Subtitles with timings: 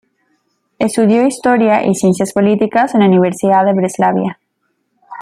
[0.79, 4.39] Estudió Historia y Ciencias Políticas en la Universidad de Breslavia.